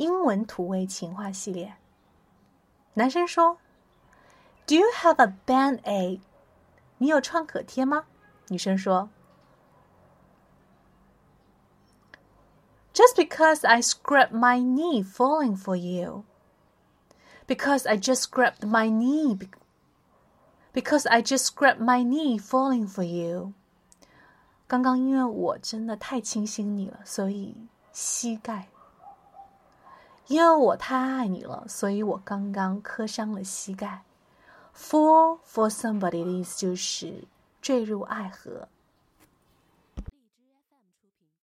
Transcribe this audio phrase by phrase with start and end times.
[0.00, 1.76] 英文土味情话系列。
[2.94, 3.58] 男生说
[4.66, 6.20] ：“Do you have a band aid？”
[6.96, 8.06] 你有创可贴吗？
[8.48, 9.10] 女生说
[12.94, 16.24] ：“Just because I scraped my knee falling for you.
[17.46, 19.50] Because I just scraped my knee.
[20.72, 23.52] Because I just scraped my knee falling for you.”
[24.66, 27.54] 刚刚因为我真的太倾心你了，所以
[27.92, 28.68] 膝盖。
[30.30, 34.04] 因为我太爱你了，所以我刚刚磕伤了膝盖。
[34.72, 37.24] Fall for somebody 的意思就是
[37.60, 38.68] 坠入爱河，